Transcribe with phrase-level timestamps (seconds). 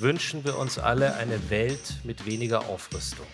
[0.00, 3.26] wünschen wir uns alle eine Welt mit weniger Aufrüstung.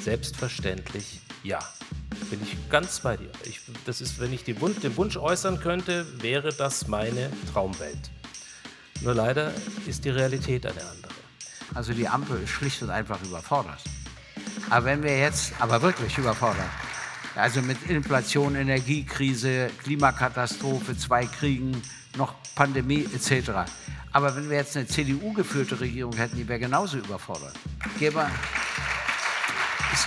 [0.00, 1.58] Selbstverständlich ja.
[2.30, 3.30] Bin ich ganz bei dir.
[3.44, 8.10] Ich, das ist, wenn ich den Wunsch äußern könnte, wäre das meine Traumwelt.
[9.00, 9.52] Nur leider
[9.86, 11.12] ist die Realität eine andere.
[11.74, 13.80] Also die Ampel ist schlicht und einfach überfordert.
[14.70, 16.68] Aber wenn wir jetzt, aber wirklich überfordert,
[17.34, 21.82] also mit Inflation, Energiekrise, Klimakatastrophe, zwei Kriegen,
[22.16, 23.50] noch Pandemie etc.
[24.12, 27.54] Aber wenn wir jetzt eine CDU-geführte Regierung hätten, die wäre genauso überfordert.
[27.98, 28.26] Gäbe,
[29.90, 30.06] es,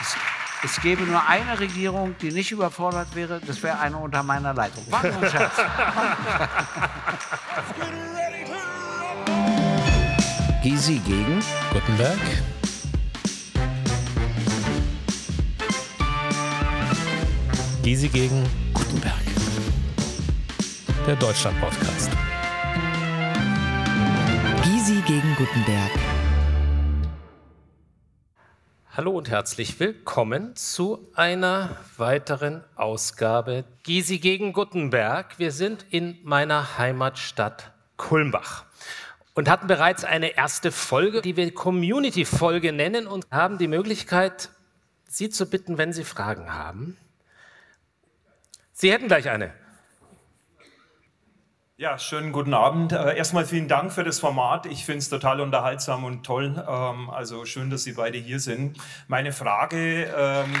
[0.00, 0.16] es,
[0.64, 4.84] es, gäbe nur eine Regierung, die nicht überfordert wäre, das wäre eine unter meiner Leitung.
[4.90, 5.54] War nur ein Scherz.
[10.62, 11.40] Gysi gegen
[11.72, 12.18] Gutenberg.
[17.82, 19.23] Gysi gegen Gutenberg.
[21.06, 22.10] Der Deutschland-Podcast.
[24.62, 25.90] Gysi gegen Gutenberg.
[28.96, 35.38] Hallo und herzlich willkommen zu einer weiteren Ausgabe Gysi gegen Gutenberg.
[35.38, 38.64] Wir sind in meiner Heimatstadt Kulmbach
[39.34, 44.48] und hatten bereits eine erste Folge, die wir Community-Folge nennen und haben die Möglichkeit,
[45.06, 46.96] Sie zu bitten, wenn Sie Fragen haben.
[48.72, 49.52] Sie hätten gleich eine.
[51.84, 52.92] Ja, schönen guten Abend.
[52.92, 54.64] Äh, erstmal vielen Dank für das Format.
[54.64, 56.54] Ich finde es total unterhaltsam und toll.
[56.66, 58.78] Ähm, also schön, dass Sie beide hier sind.
[59.06, 60.10] Meine Frage.
[60.16, 60.54] Ähm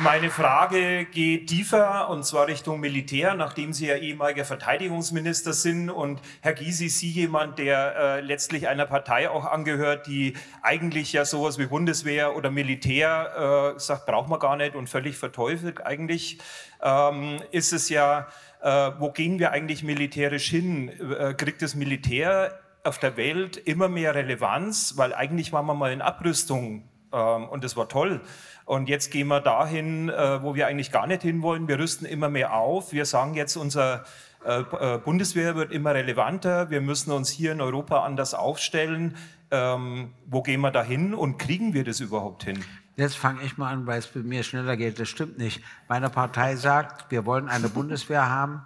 [0.00, 6.18] Meine Frage geht tiefer und zwar Richtung Militär, nachdem Sie ja ehemaliger Verteidigungsminister sind und
[6.40, 10.32] Herr Gysi, Sie jemand, der äh, letztlich einer Partei auch angehört, die
[10.62, 15.18] eigentlich ja sowas wie Bundeswehr oder Militär äh, sagt, braucht man gar nicht und völlig
[15.18, 16.38] verteufelt eigentlich,
[16.82, 18.28] ähm, ist es ja,
[18.62, 20.88] äh, wo gehen wir eigentlich militärisch hin?
[20.88, 25.92] Äh, kriegt das Militär auf der Welt immer mehr Relevanz, weil eigentlich waren wir mal
[25.92, 28.22] in Abrüstung ähm, und das war toll.
[28.72, 31.68] Und jetzt gehen wir dahin, äh, wo wir eigentlich gar nicht hinwollen.
[31.68, 32.94] Wir rüsten immer mehr auf.
[32.94, 34.04] Wir sagen jetzt, unser
[34.46, 36.70] äh, äh, Bundeswehr wird immer relevanter.
[36.70, 39.14] Wir müssen uns hier in Europa anders aufstellen.
[39.50, 42.64] Ähm, wo gehen wir da hin und kriegen wir das überhaupt hin?
[42.96, 44.98] Jetzt fange ich mal an, weil es bei mir schneller geht.
[44.98, 45.60] Das stimmt nicht.
[45.86, 48.62] Meine Partei sagt, wir wollen eine Bundeswehr haben.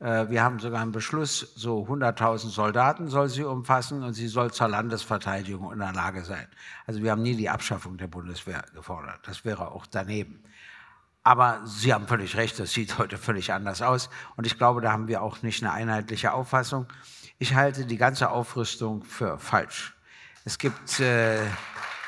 [0.00, 4.50] Äh, wir haben sogar einen Beschluss, so 100.000 Soldaten soll sie umfassen und sie soll
[4.50, 6.48] zur Landesverteidigung in der Lage sein.
[6.86, 9.20] Also wir haben nie die Abschaffung der Bundeswehr gefordert.
[9.26, 10.42] Das wäre auch daneben.
[11.22, 14.08] Aber Sie haben völlig recht, das sieht heute völlig anders aus.
[14.36, 16.86] Und ich glaube, da haben wir auch nicht eine einheitliche Auffassung.
[17.38, 19.94] Ich halte die ganze Aufrüstung für falsch.
[20.46, 21.44] Es gibt, äh,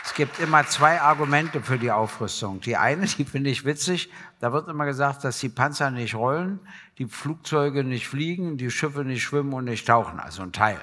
[0.04, 2.60] es gibt immer zwei Argumente für die Aufrüstung.
[2.60, 6.58] Die eine, die finde ich witzig, da wird immer gesagt, dass die Panzer nicht rollen,
[6.98, 10.80] die Flugzeuge nicht fliegen, die Schiffe nicht schwimmen und nicht tauchen, also ein Teil.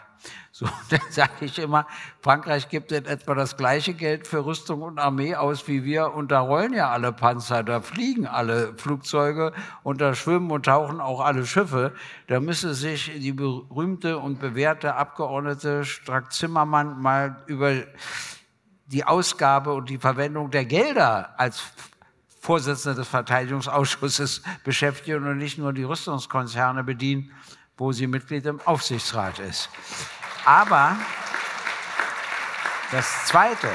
[0.51, 1.85] So, dann sage ich immer,
[2.21, 6.31] Frankreich gibt in etwa das gleiche Geld für Rüstung und Armee aus wie wir und
[6.31, 9.53] da rollen ja alle Panzer, da fliegen alle Flugzeuge
[9.83, 11.93] und da schwimmen und tauchen auch alle Schiffe.
[12.27, 17.73] Da müsste sich die berühmte und bewährte Abgeordnete Strack-Zimmermann mal über
[18.91, 21.61] die Ausgabe und die Verwendung der Gelder als
[22.41, 27.31] Vorsitzender des Verteidigungsausschusses beschäftigen und nicht nur die Rüstungskonzerne bedienen,
[27.77, 29.69] wo sie Mitglied im Aufsichtsrat ist.
[30.45, 30.95] Aber
[32.91, 33.69] das Zweite,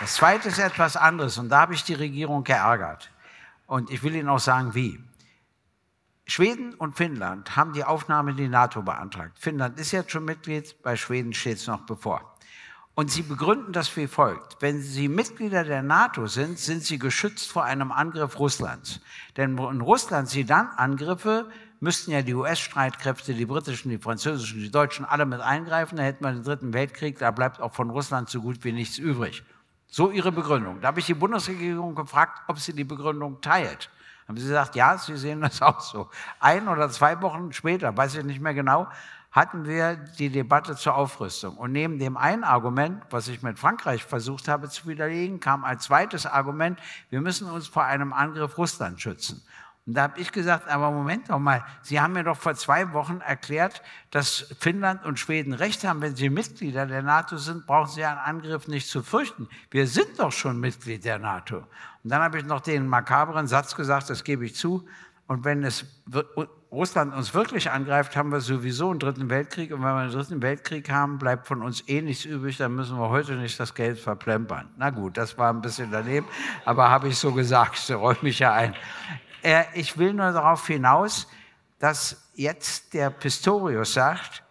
[0.00, 3.10] das Zweite ist etwas anderes und da habe ich die Regierung geärgert.
[3.66, 4.98] Und ich will Ihnen auch sagen, wie.
[6.26, 9.38] Schweden und Finnland haben die Aufnahme in die NATO beantragt.
[9.38, 12.31] Finnland ist jetzt schon Mitglied, bei Schweden steht es noch bevor.
[12.94, 14.56] Und sie begründen das wie folgt.
[14.60, 19.00] Wenn sie Mitglieder der NATO sind, sind sie geschützt vor einem Angriff Russlands.
[19.36, 21.48] Denn in Russland sie dann Angriffe,
[21.80, 25.96] müssten ja die US-Streitkräfte, die britischen, die französischen, die deutschen alle mit eingreifen.
[25.96, 28.98] Da hätten wir den dritten Weltkrieg, da bleibt auch von Russland so gut wie nichts
[28.98, 29.42] übrig.
[29.88, 30.80] So ihre Begründung.
[30.80, 33.90] Da habe ich die Bundesregierung gefragt, ob sie die Begründung teilt.
[34.28, 36.08] Haben sie gesagt, ja, sie sehen das auch so.
[36.40, 38.86] Ein oder zwei Wochen später, weiß ich nicht mehr genau,
[39.32, 41.56] hatten wir die Debatte zur Aufrüstung.
[41.56, 45.84] Und neben dem einen Argument, was ich mit Frankreich versucht habe zu widerlegen, kam als
[45.84, 49.42] zweites Argument, wir müssen uns vor einem Angriff Russland schützen.
[49.84, 52.92] Und da habe ich gesagt, aber Moment doch mal, Sie haben mir doch vor zwei
[52.92, 56.00] Wochen erklärt, dass Finnland und Schweden recht haben.
[56.02, 59.48] Wenn Sie Mitglieder der NATO sind, brauchen Sie einen Angriff nicht zu fürchten.
[59.70, 61.58] Wir sind doch schon Mitglied der NATO.
[62.04, 64.86] Und dann habe ich noch den makabren Satz gesagt, das gebe ich zu.
[65.26, 65.84] Und wenn es
[66.70, 69.72] Russland uns wirklich angreift, haben wir sowieso einen dritten Weltkrieg.
[69.72, 72.56] Und wenn wir einen dritten Weltkrieg haben, bleibt von uns eh nichts übrig.
[72.56, 74.68] Dann müssen wir heute nicht das Geld verplempern.
[74.76, 76.26] Na gut, das war ein bisschen daneben,
[76.64, 77.76] aber habe ich so gesagt.
[77.76, 78.74] So räume ich ja ein.
[79.42, 81.28] Äh, ich will nur darauf hinaus,
[81.78, 84.42] dass jetzt der Pistorius sagt,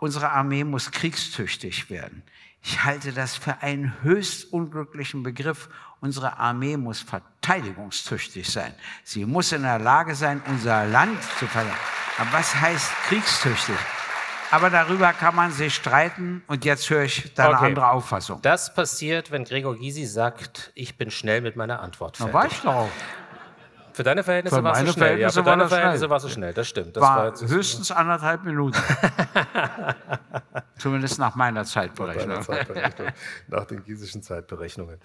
[0.00, 2.22] unsere Armee muss kriegstüchtig werden.
[2.68, 5.68] Ich halte das für einen höchst unglücklichen Begriff.
[6.00, 8.74] Unsere Armee muss verteidigungstüchtig sein.
[9.04, 11.76] Sie muss in der Lage sein, unser Land zu verteidigen.
[12.18, 13.76] Aber was heißt kriegstüchtig?
[14.50, 17.66] Aber darüber kann man sich streiten und jetzt höre ich da eine Okay.
[17.66, 18.42] andere Auffassung.
[18.42, 22.34] Das passiert, wenn Gregor Gysi sagt, ich bin schnell mit meiner Antwort Na, fertig.
[22.34, 22.88] war ich doch.
[23.92, 25.18] Für deine Verhältnisse warst du schnell.
[25.20, 25.68] Ja, für war deine.
[25.68, 26.96] Verhältnisse warst du schnell, das stimmt.
[26.96, 28.78] Das war War höchstens anderthalb Minuten.
[30.78, 32.28] Zumindest nach meiner Zeitberechnung.
[32.28, 33.08] Deiner Zeitberechnung,
[33.48, 35.00] nach den giesischen Zeitberechnungen.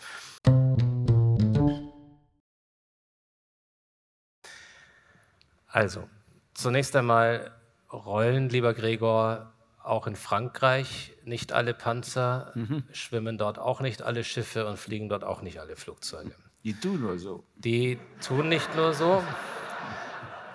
[5.68, 6.10] Also,
[6.54, 7.52] zunächst einmal
[7.92, 12.54] rollen, lieber Gregor, auch in Frankreich nicht alle Panzer,
[12.92, 16.36] schwimmen dort auch nicht alle Schiffe und fliegen dort auch nicht alle Flugzeuge.
[16.64, 17.46] Die tun nur so.
[17.56, 19.24] Die tun nicht nur so,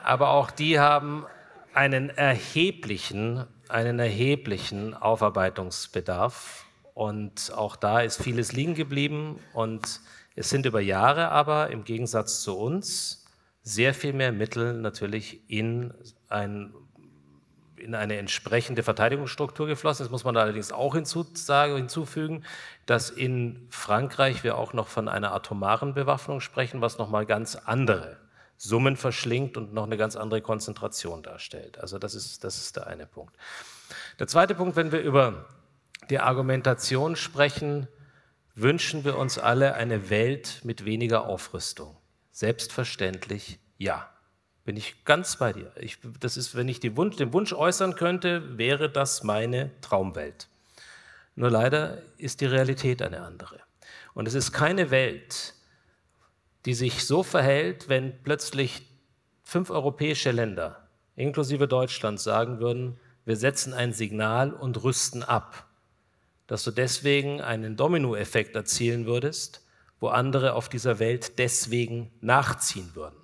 [0.04, 1.26] aber auch die haben
[1.76, 6.64] einen erheblichen, einen erheblichen Aufarbeitungsbedarf.
[6.94, 9.38] Und auch da ist vieles liegen geblieben.
[9.52, 10.00] Und
[10.34, 13.26] es sind über Jahre aber im Gegensatz zu uns
[13.62, 15.92] sehr viel mehr Mittel natürlich in,
[16.30, 16.72] ein,
[17.76, 20.04] in eine entsprechende Verteidigungsstruktur geflossen.
[20.04, 22.44] Das muss man allerdings auch hinzusagen, hinzufügen,
[22.86, 28.16] dass in Frankreich wir auch noch von einer atomaren Bewaffnung sprechen, was nochmal ganz andere
[28.56, 31.78] Summen verschlingt und noch eine ganz andere Konzentration darstellt.
[31.78, 33.36] Also das ist, das ist der eine Punkt.
[34.18, 35.46] Der zweite Punkt, wenn wir über
[36.10, 37.88] die Argumentation sprechen,
[38.54, 41.96] wünschen wir uns alle eine Welt mit weniger Aufrüstung.
[42.32, 44.08] Selbstverständlich ja.
[44.64, 45.70] Bin ich ganz bei dir.
[45.76, 50.48] Ich, das ist, wenn ich Wunsch, den Wunsch äußern könnte, wäre das meine Traumwelt.
[51.36, 53.60] Nur leider ist die Realität eine andere.
[54.12, 55.54] Und es ist keine Welt,
[56.66, 58.82] die sich so verhält, wenn plötzlich
[59.44, 65.66] fünf europäische Länder, inklusive Deutschland, sagen würden, wir setzen ein Signal und rüsten ab,
[66.48, 69.64] dass du deswegen einen Dominoeffekt erzielen würdest,
[70.00, 73.16] wo andere auf dieser Welt deswegen nachziehen würden.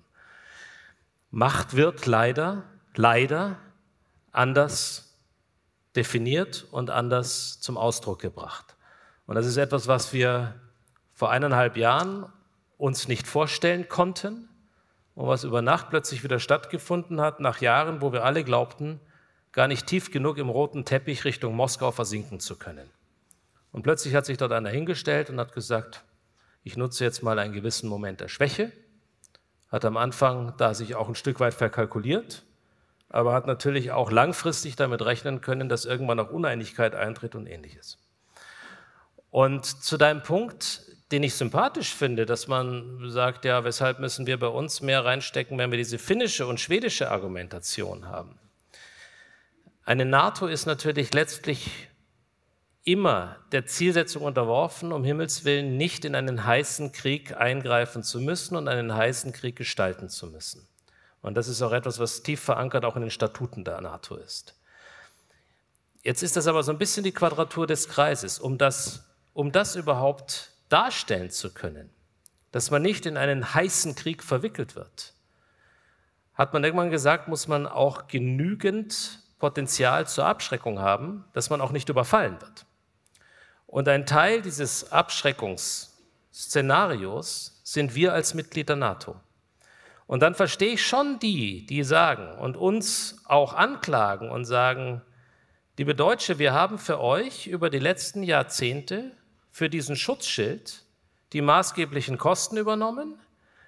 [1.31, 3.59] Macht wird leider, leider
[4.31, 5.19] anders
[5.97, 8.77] definiert und anders zum Ausdruck gebracht.
[9.27, 10.55] Und das ist etwas, was wir
[11.13, 12.27] vor eineinhalb Jahren
[12.83, 14.49] uns nicht vorstellen konnten
[15.15, 18.99] und was über Nacht plötzlich wieder stattgefunden hat, nach Jahren, wo wir alle glaubten,
[19.53, 22.91] gar nicht tief genug im roten Teppich Richtung Moskau versinken zu können.
[23.71, 26.03] Und plötzlich hat sich dort einer hingestellt und hat gesagt,
[26.65, 28.73] ich nutze jetzt mal einen gewissen Moment der Schwäche,
[29.71, 32.43] hat am Anfang da sich auch ein Stück weit verkalkuliert,
[33.11, 37.99] aber hat natürlich auch langfristig damit rechnen können, dass irgendwann auch Uneinigkeit eintritt und ähnliches.
[39.31, 44.39] Und zu deinem Punkt, den ich sympathisch finde, dass man sagt, ja, weshalb müssen wir
[44.39, 48.39] bei uns mehr reinstecken, wenn wir diese finnische und schwedische Argumentation haben.
[49.85, 51.71] Eine NATO ist natürlich letztlich
[52.85, 58.57] immer der Zielsetzung unterworfen, um Himmels Willen nicht in einen heißen Krieg eingreifen zu müssen
[58.57, 60.67] und einen heißen Krieg gestalten zu müssen.
[61.21, 64.57] Und das ist auch etwas, was tief verankert auch in den Statuten der NATO ist.
[66.03, 69.05] Jetzt ist das aber so ein bisschen die Quadratur des Kreises, um das,
[69.35, 71.91] um das überhaupt darstellen zu können,
[72.51, 75.15] dass man nicht in einen heißen Krieg verwickelt wird.
[76.35, 81.73] Hat man irgendwann gesagt, muss man auch genügend Potenzial zur Abschreckung haben, dass man auch
[81.73, 82.65] nicht überfallen wird.
[83.67, 89.17] Und ein Teil dieses Abschreckungsszenarios sind wir als Mitglied der NATO.
[90.07, 95.01] Und dann verstehe ich schon die, die sagen und uns auch anklagen und sagen,
[95.79, 99.13] liebe Deutsche, wir haben für euch über die letzten Jahrzehnte
[99.53, 100.83] für diesen Schutzschild
[101.33, 103.15] die maßgeblichen Kosten übernommen.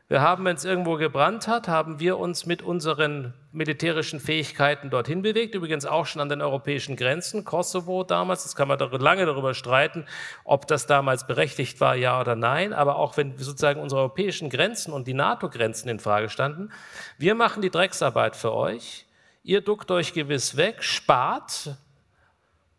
[0.08, 5.22] Wir haben, wenn es irgendwo gebrannt hat, haben wir uns mit unseren militärischen Fähigkeiten dorthin
[5.22, 9.54] bewegt, übrigens auch schon an den europäischen Grenzen, Kosovo damals, das kann man lange darüber
[9.54, 10.04] streiten,
[10.44, 14.92] ob das damals berechtigt war, ja oder nein, aber auch wenn sozusagen unsere europäischen Grenzen
[14.92, 16.70] und die NATO-Grenzen in Frage standen,
[17.16, 19.06] wir machen die Drecksarbeit für euch,
[19.42, 21.76] ihr duckt euch gewiss weg, spart,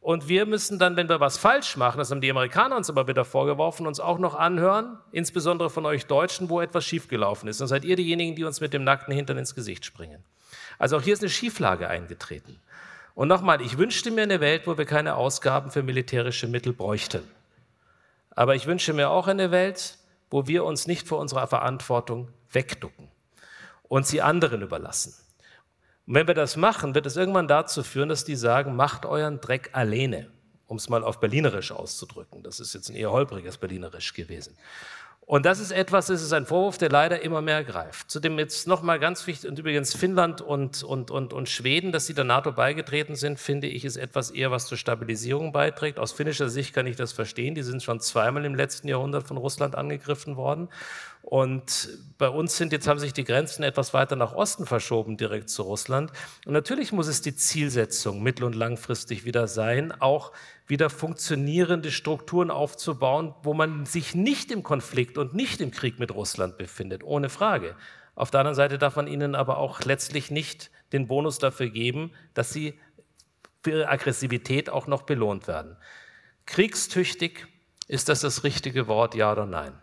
[0.06, 3.08] und wir müssen dann, wenn wir was falsch machen, das haben die Amerikaner uns aber
[3.08, 7.60] wieder vorgeworfen, uns auch noch anhören, insbesondere von euch Deutschen, wo etwas schiefgelaufen ist.
[7.60, 10.24] Dann seid ihr diejenigen, die uns mit dem nackten Hintern ins Gesicht springen.
[10.78, 12.60] Also auch hier ist eine Schieflage eingetreten.
[13.16, 17.24] Und nochmal, ich wünschte mir eine Welt, wo wir keine Ausgaben für militärische Mittel bräuchten.
[18.30, 19.98] Aber ich wünsche mir auch eine Welt,
[20.30, 23.08] wo wir uns nicht vor unserer Verantwortung wegducken
[23.88, 25.16] und sie anderen überlassen.
[26.08, 29.42] Und wenn wir das machen, wird es irgendwann dazu führen, dass die sagen, macht euren
[29.42, 30.30] Dreck alleine,
[30.68, 32.44] um es mal auf Berlinerisch auszudrücken.
[32.44, 34.56] Das ist jetzt ein eher holpriges Berlinerisch gewesen.
[35.28, 38.12] Und das ist etwas, das ist ein Vorwurf, der leider immer mehr greift.
[38.12, 42.14] Zudem jetzt nochmal ganz wichtig, und übrigens Finnland und, und, und, und Schweden, dass sie
[42.14, 45.98] der NATO beigetreten sind, finde ich, ist etwas eher, was zur Stabilisierung beiträgt.
[45.98, 47.56] Aus finnischer Sicht kann ich das verstehen.
[47.56, 50.70] Die sind schon zweimal im letzten Jahrhundert von Russland angegriffen worden.
[51.28, 51.90] Und
[52.20, 55.64] bei uns sind jetzt haben sich die Grenzen etwas weiter nach Osten verschoben, direkt zu
[55.64, 56.12] Russland.
[56.46, 60.34] Und natürlich muss es die Zielsetzung mittel- und langfristig wieder sein, auch
[60.68, 66.14] wieder funktionierende Strukturen aufzubauen, wo man sich nicht im Konflikt und nicht im Krieg mit
[66.14, 67.76] Russland befindet, ohne Frage.
[68.14, 72.12] Auf der anderen Seite darf man ihnen aber auch letztlich nicht den Bonus dafür geben,
[72.36, 72.80] dass sie
[73.64, 75.76] für ihre Aggressivität auch noch belohnt werden.
[76.46, 77.48] Kriegstüchtig,
[77.88, 79.74] ist das das richtige Wort, ja oder nein?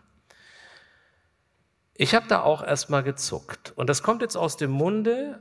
[1.95, 3.71] Ich habe da auch erstmal gezuckt.
[3.75, 5.39] Und das kommt jetzt aus dem Munde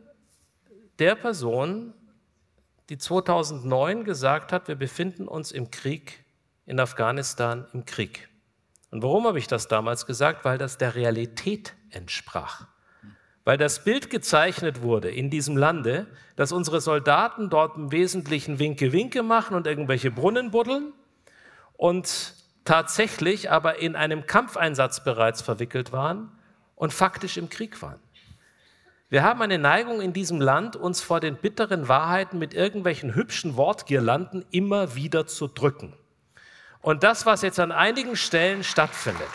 [0.98, 1.94] der Person,
[2.90, 6.24] die 2009 gesagt hat, wir befinden uns im Krieg
[6.66, 8.28] in Afghanistan, im Krieg.
[8.90, 10.44] Und warum habe ich das damals gesagt?
[10.44, 12.66] Weil das der Realität entsprach.
[13.44, 16.06] Weil das Bild gezeichnet wurde in diesem Lande,
[16.36, 20.92] dass unsere Soldaten dort im Wesentlichen Winke-Winke machen und irgendwelche Brunnen buddeln
[21.72, 26.30] und tatsächlich aber in einem Kampfeinsatz bereits verwickelt waren
[26.82, 28.00] und faktisch im Krieg waren.
[29.08, 33.56] Wir haben eine Neigung in diesem Land, uns vor den bitteren Wahrheiten mit irgendwelchen hübschen
[33.56, 35.96] Wortgirlanden immer wieder zu drücken.
[36.80, 39.28] Und das, was jetzt an einigen Stellen stattfindet,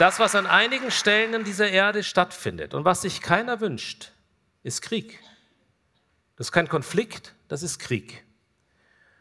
[0.00, 4.10] das, was an einigen Stellen in dieser Erde stattfindet und was sich keiner wünscht,
[4.64, 5.20] ist Krieg.
[6.34, 8.24] Das ist kein Konflikt, das ist Krieg.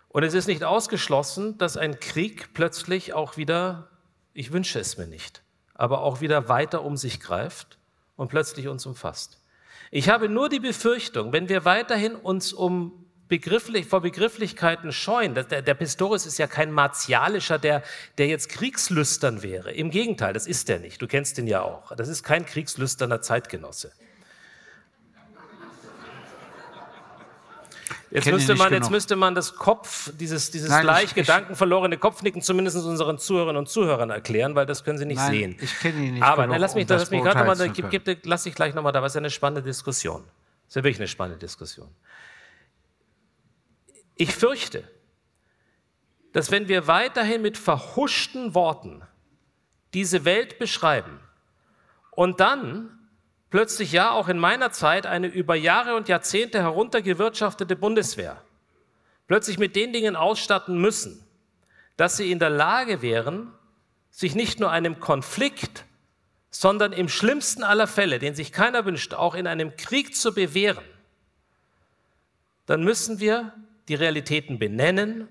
[0.08, 3.90] Und es ist nicht ausgeschlossen, dass ein Krieg plötzlich auch wieder
[4.40, 5.44] ich wünsche es mir nicht,
[5.74, 7.78] aber auch wieder weiter um sich greift
[8.16, 9.42] und plötzlich uns umfasst.
[9.92, 15.44] Ich habe nur die Befürchtung, wenn wir weiterhin uns um begrifflich, vor Begrifflichkeiten scheuen, der,
[15.62, 17.84] der Pistorius ist ja kein martialischer, der,
[18.18, 19.74] der jetzt kriegslüstern wäre.
[19.74, 21.02] Im Gegenteil, das ist er nicht.
[21.02, 21.94] Du kennst ihn ja auch.
[21.98, 23.92] Das ist kein kriegslüsterner Zeitgenosse.
[28.12, 32.78] Jetzt müsste, man, jetzt müsste man das Kopf, dieses, dieses Nein, leicht gedankenverlorene Kopfnicken zumindest
[32.78, 35.58] unseren Zuhörerinnen und Zuhörern erklären, weil das können sie nicht Nein, sehen.
[35.62, 36.24] Ich kenne ihn nicht.
[36.24, 38.92] Aber genug, lass mich, um lass mich gerade nochmal, gib, gib, lass ich gleich nochmal
[38.92, 40.24] da, was ist ja eine spannende Diskussion.
[40.24, 41.90] Das ist ja wirklich eine spannende Diskussion.
[44.16, 44.84] Ich fürchte,
[46.34, 49.04] dass wenn wir weiterhin mit verhuschten Worten
[49.94, 51.20] diese Welt beschreiben
[52.12, 52.99] und dann
[53.50, 58.42] plötzlich ja auch in meiner Zeit eine über Jahre und Jahrzehnte heruntergewirtschaftete Bundeswehr
[59.30, 61.24] plötzlich mit den Dingen ausstatten müssen,
[61.96, 63.54] dass sie in der Lage wären,
[64.10, 65.86] sich nicht nur einem Konflikt,
[66.50, 70.84] sondern im schlimmsten aller Fälle, den sich keiner wünscht, auch in einem Krieg zu bewähren,
[72.66, 73.54] dann müssen wir
[73.88, 75.28] die Realitäten benennen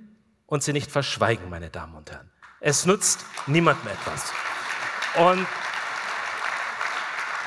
[0.46, 2.30] und sie nicht verschweigen, meine Damen und Herren.
[2.60, 4.32] Es nutzt niemandem etwas.
[5.16, 5.46] Und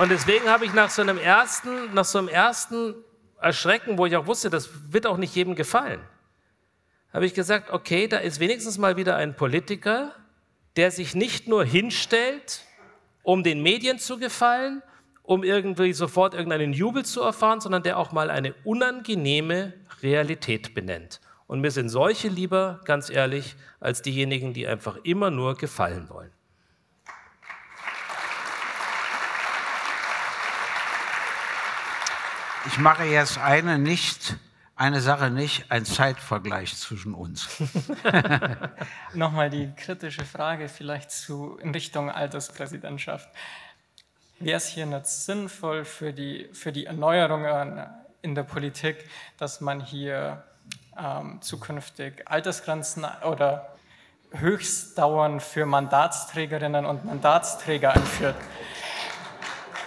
[0.01, 2.95] und deswegen habe ich nach so einem ersten, nach so einem ersten
[3.39, 6.01] Erschrecken, wo ich auch wusste, das wird auch nicht jedem gefallen,
[7.13, 10.15] habe ich gesagt, okay, da ist wenigstens mal wieder ein Politiker,
[10.75, 12.63] der sich nicht nur hinstellt,
[13.21, 14.81] um den Medien zu gefallen,
[15.21, 21.21] um irgendwie sofort irgendeinen Jubel zu erfahren, sondern der auch mal eine unangenehme Realität benennt.
[21.45, 26.31] Und mir sind solche lieber, ganz ehrlich, als diejenigen, die einfach immer nur gefallen wollen.
[32.67, 34.35] Ich mache jetzt eine nicht,
[34.75, 37.47] eine Sache nicht, ein Zeitvergleich zwischen uns.
[39.13, 43.27] Nochmal die kritische Frage vielleicht zu, in Richtung Alterspräsidentschaft.
[44.39, 47.45] Wäre es hier nicht sinnvoll für die, für die Erneuerung
[48.21, 50.43] in der Politik, dass man hier
[50.97, 53.75] ähm, zukünftig Altersgrenzen oder
[54.33, 58.35] Höchstdauern für Mandatsträgerinnen und Mandatsträger einführt?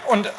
[0.08, 0.30] Und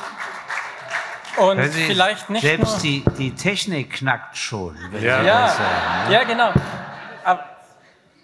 [1.37, 4.77] und Sie, vielleicht nicht selbst nur, die, die Technik knackt schon.
[5.01, 6.13] Ja, ja, sagen, ne?
[6.13, 6.53] ja, genau.
[7.23, 7.45] Aber,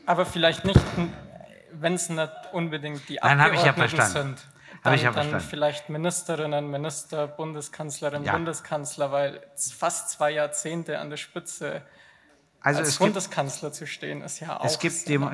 [0.05, 0.79] aber vielleicht nicht,
[1.71, 4.37] wenn es nicht unbedingt die Nein, Abgeordneten ja sind.
[4.83, 8.33] Dann, ich ja dann vielleicht Ministerinnen, Minister, Bundeskanzlerin, ja.
[8.33, 9.41] Bundeskanzler, weil
[9.77, 11.83] fast zwei Jahrzehnte an der Spitze
[12.61, 14.65] also als Bundeskanzler gibt, zu stehen, ist ja auch.
[14.65, 15.31] Es gibt, Demo,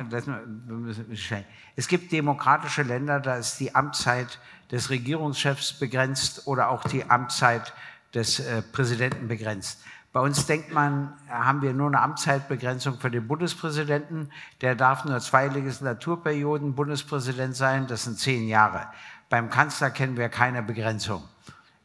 [1.75, 4.39] es gibt demokratische Länder, da ist die Amtszeit
[4.71, 7.73] des Regierungschefs begrenzt oder auch die Amtszeit
[8.13, 9.81] des äh, Präsidenten begrenzt.
[10.13, 14.31] Bei uns denkt man, haben wir nur eine Amtszeitbegrenzung für den Bundespräsidenten.
[14.61, 18.87] Der darf nur zwei Legislaturperioden Bundespräsident sein, das sind zehn Jahre.
[19.29, 21.23] Beim Kanzler kennen wir keine Begrenzung,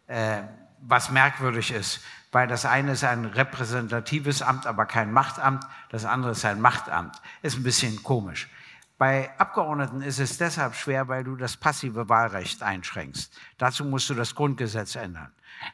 [0.06, 0.42] äh,
[0.80, 2.00] was merkwürdig ist,
[2.33, 7.15] weil das eine ist ein repräsentatives Amt, aber kein Machtamt, das andere ist ein Machtamt.
[7.43, 8.49] Ist ein bisschen komisch.
[8.97, 13.37] Bei Abgeordneten ist es deshalb schwer, weil du das passive Wahlrecht einschränkst.
[13.59, 15.33] Dazu musst du das Grundgesetz ändern.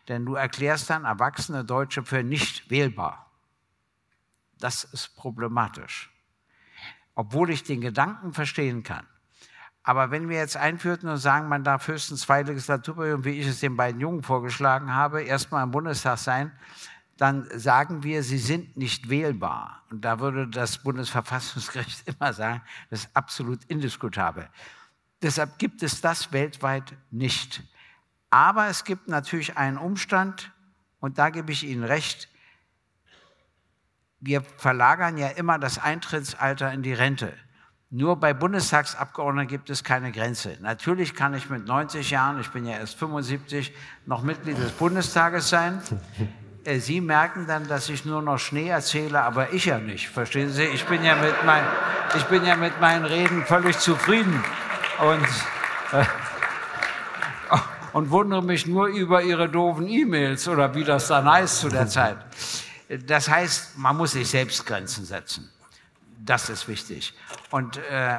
[0.08, 3.30] Denn du erklärst dann erwachsene Deutsche für nicht wählbar.
[4.58, 6.10] Das ist problematisch.
[7.14, 9.06] Obwohl ich den Gedanken verstehen kann.
[9.88, 13.60] Aber wenn wir jetzt einführten und sagen, man darf höchstens zwei Legislaturperioden, wie ich es
[13.60, 16.52] den beiden Jungen vorgeschlagen habe, erstmal im Bundestag sein,
[17.16, 19.82] dann sagen wir, sie sind nicht wählbar.
[19.88, 24.50] Und da würde das Bundesverfassungsgericht immer sagen, das ist absolut indiskutabel.
[25.22, 27.62] Deshalb gibt es das weltweit nicht.
[28.28, 30.52] Aber es gibt natürlich einen Umstand,
[31.00, 32.28] und da gebe ich Ihnen recht,
[34.20, 37.32] wir verlagern ja immer das Eintrittsalter in die Rente.
[37.90, 40.58] Nur bei Bundestagsabgeordneten gibt es keine Grenze.
[40.60, 43.72] Natürlich kann ich mit 90 Jahren, ich bin ja erst 75,
[44.04, 45.80] noch Mitglied des Bundestages sein.
[46.64, 50.10] Äh, Sie merken dann, dass ich nur noch Schnee erzähle, aber ich ja nicht.
[50.10, 50.64] Verstehen Sie?
[50.64, 51.64] Ich bin ja mit, mein,
[52.14, 54.44] ich bin ja mit meinen Reden völlig zufrieden
[55.00, 56.04] und, äh,
[57.94, 61.88] und wundere mich nur über Ihre doofen E-Mails oder wie das dann heißt zu der
[61.88, 62.18] Zeit.
[63.06, 65.50] Das heißt, man muss sich selbst Grenzen setzen.
[66.18, 67.14] Das ist wichtig.
[67.50, 68.18] Und äh,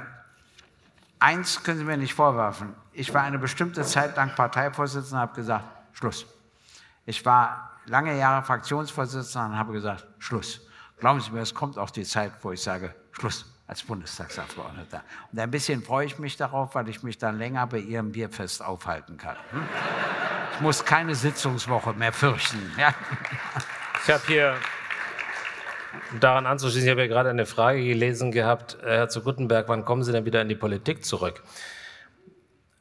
[1.19, 2.73] eins können Sie mir nicht vorwerfen.
[2.93, 6.25] Ich war eine bestimmte Zeit lang Parteivorsitzender und habe gesagt, Schluss.
[7.05, 10.61] Ich war lange Jahre Fraktionsvorsitzender und habe gesagt, Schluss.
[10.99, 15.03] Glauben Sie mir, es kommt auch die Zeit, wo ich sage, Schluss als Bundestagsabgeordneter.
[15.31, 18.63] Und ein bisschen freue ich mich darauf, weil ich mich dann länger bei Ihrem Bierfest
[18.63, 19.37] aufhalten kann.
[19.51, 19.63] Hm?
[20.55, 22.71] Ich muss keine Sitzungswoche mehr fürchten.
[22.77, 22.93] Ja?
[24.03, 24.57] Ich habe hier
[26.19, 29.85] daran anzuschließen, ich habe ja gerade eine Frage gelesen gehabt, äh, Herr zu Guttenberg, wann
[29.85, 31.43] kommen Sie denn wieder in die Politik zurück?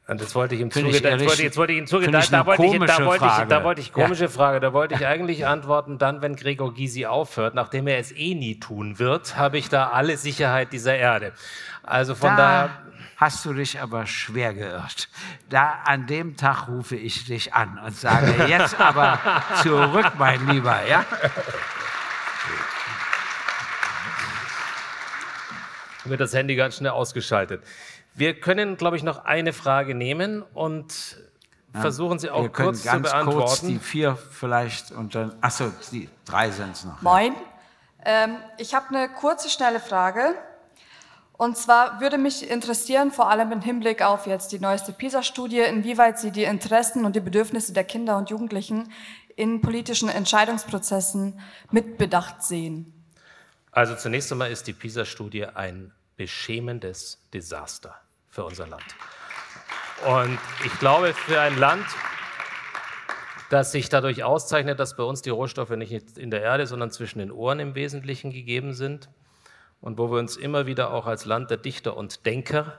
[0.09, 2.47] Und jetzt wollte ich ihm zuge jetzt wollte, jetzt wollte ich ihm zuge da, da,
[2.47, 4.31] wollte ich, da, wollte ich, da wollte ich komische ja.
[4.31, 8.35] Frage, da wollte ich eigentlich antworten, dann, wenn Gregor Gysi aufhört, nachdem er es eh
[8.35, 11.33] nie tun wird, habe ich da alle Sicherheit dieser Erde.
[11.83, 12.71] Also von da daher
[13.19, 15.09] hast du dich aber schwer geirrt.
[15.51, 19.19] Da an dem Tag rufe ich dich an und sage jetzt aber
[19.63, 21.05] zurück, mein Lieber, ja?
[26.11, 27.63] Wird das Handy ganz schnell ausgeschaltet.
[28.15, 31.19] Wir können, glaube ich, noch eine Frage nehmen und
[31.75, 33.39] ja, versuchen sie auch kurz zu beantworten.
[33.39, 37.01] Kurz die vier vielleicht und dann, achso, die drei sind es noch.
[37.03, 37.35] Moin.
[38.05, 40.35] Ähm, ich habe eine kurze, schnelle Frage.
[41.37, 46.19] Und zwar würde mich interessieren, vor allem im Hinblick auf jetzt die neueste PISA-Studie, inwieweit
[46.19, 48.93] Sie die Interessen und die Bedürfnisse der Kinder und Jugendlichen
[49.37, 51.39] in politischen Entscheidungsprozessen
[51.71, 52.93] mitbedacht sehen.
[53.71, 58.85] Also zunächst einmal ist die PISA-Studie ein beschämendes Desaster für unser Land.
[60.07, 61.87] Und ich glaube, für ein Land,
[63.49, 67.21] das sich dadurch auszeichnet, dass bei uns die Rohstoffe nicht in der Erde, sondern zwischen
[67.21, 69.09] den Ohren im Wesentlichen gegeben sind
[69.81, 72.79] und wo wir uns immer wieder auch als Land der Dichter und Denker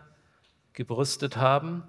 [0.73, 1.83] gebrüstet haben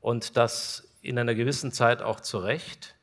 [0.00, 2.96] und das in einer gewissen Zeit auch zu Recht,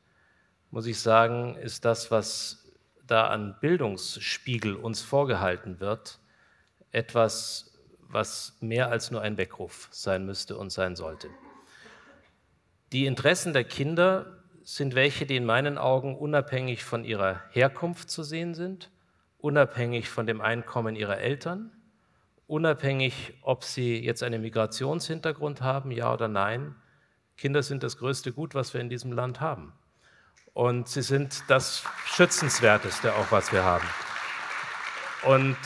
[0.70, 2.64] muss ich sagen, ist das, was
[3.06, 6.18] da an Bildungsspiegel uns vorgehalten wird,
[6.92, 7.72] etwas,
[8.08, 11.28] was mehr als nur ein Weckruf sein müsste und sein sollte.
[12.92, 18.22] Die Interessen der Kinder sind welche, die in meinen Augen unabhängig von ihrer Herkunft zu
[18.22, 18.90] sehen sind,
[19.38, 21.72] unabhängig von dem Einkommen ihrer Eltern,
[22.46, 26.74] unabhängig, ob sie jetzt einen Migrationshintergrund haben, ja oder nein.
[27.38, 29.72] Kinder sind das größte Gut, was wir in diesem Land haben.
[30.52, 33.86] Und sie sind das Schützenswerteste auch, was wir haben.
[35.24, 35.56] Und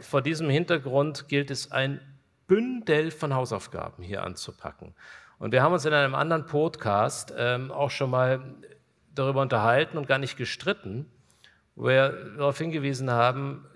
[0.00, 2.00] vor diesem Hintergrund gilt es, ein
[2.46, 4.94] Bündel von Hausaufgaben hier anzupacken.
[5.38, 8.54] Und wir haben uns in einem anderen Podcast ähm, auch schon mal
[9.14, 11.06] darüber unterhalten und gar nicht gestritten,
[11.74, 13.66] wo wir darauf hingewiesen haben,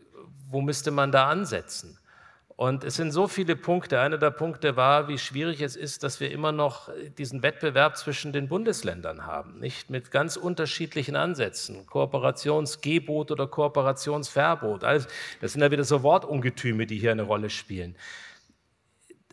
[0.48, 1.98] wo müsste man da ansetzen?
[2.60, 4.00] Und es sind so viele Punkte.
[4.00, 8.34] Einer der Punkte war, wie schwierig es ist, dass wir immer noch diesen Wettbewerb zwischen
[8.34, 14.84] den Bundesländern haben, nicht mit ganz unterschiedlichen Ansätzen, Kooperationsgebot oder Kooperationsverbot.
[14.84, 15.08] Also,
[15.40, 17.96] das sind ja wieder so Wortungetüme, die hier eine Rolle spielen.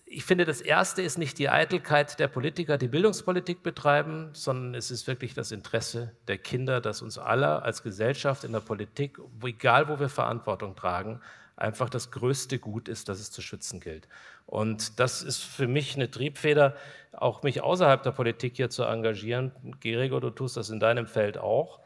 [0.05, 4.89] Ich finde, das Erste ist nicht die Eitelkeit der Politiker, die Bildungspolitik betreiben, sondern es
[4.89, 9.89] ist wirklich das Interesse der Kinder, das uns alle als Gesellschaft in der Politik, egal
[9.89, 11.19] wo wir Verantwortung tragen,
[11.57, 14.07] einfach das größte Gut ist, das es zu schützen gilt.
[14.45, 16.75] Und das ist für mich eine Triebfeder,
[17.11, 19.51] auch mich außerhalb der Politik hier zu engagieren.
[19.81, 21.79] Gregor, du tust das in deinem Feld auch.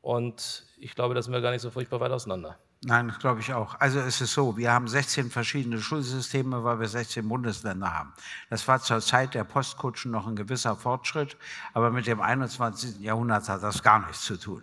[0.00, 2.58] Und ich glaube, da sind wir gar nicht so furchtbar weit auseinander.
[2.84, 3.80] Nein, glaube ich auch.
[3.80, 8.12] Also es ist so, wir haben 16 verschiedene Schulsysteme, weil wir 16 Bundesländer haben.
[8.50, 11.36] Das war zur Zeit der Postkutschen noch ein gewisser Fortschritt,
[11.74, 13.00] aber mit dem 21.
[13.00, 14.62] Jahrhundert hat das gar nichts zu tun.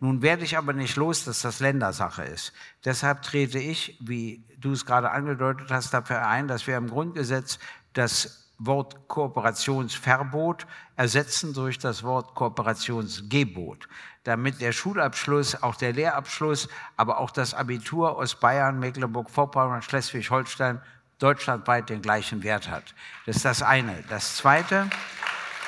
[0.00, 2.52] Nun werde ich aber nicht los, dass das Ländersache ist.
[2.84, 7.58] Deshalb trete ich, wie du es gerade angedeutet hast, dafür ein, dass wir im Grundgesetz
[7.92, 13.88] das Wort Kooperationsverbot ersetzen durch das Wort Kooperationsgebot,
[14.24, 20.80] damit der Schulabschluss, auch der Lehrabschluss, aber auch das Abitur aus Bayern, Mecklenburg-Vorpommern und Schleswig-Holstein
[21.18, 22.94] deutschlandweit den gleichen Wert hat.
[23.26, 24.02] Das ist das eine.
[24.08, 24.88] Das zweite,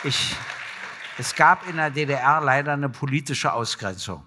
[0.05, 0.37] ich,
[1.19, 4.23] es gab in der DDR leider eine politische Ausgrenzung.